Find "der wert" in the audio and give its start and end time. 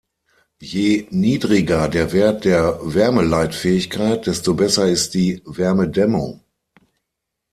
1.87-2.45